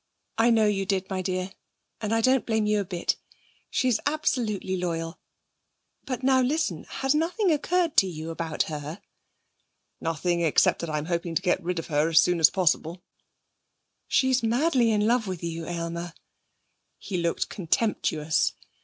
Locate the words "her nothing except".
8.63-10.79